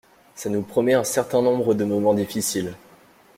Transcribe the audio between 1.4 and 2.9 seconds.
nombre de moments difficiles.